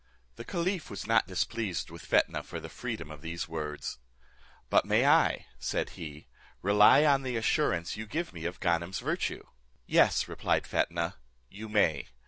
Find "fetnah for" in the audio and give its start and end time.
2.07-2.59